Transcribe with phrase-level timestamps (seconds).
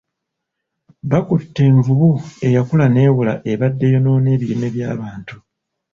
[1.09, 2.09] Bakutte envubu
[2.47, 5.35] eyakula newola ebadde eyonoona ebimera by'abantu.